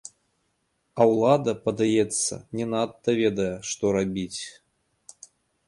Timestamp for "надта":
2.73-3.09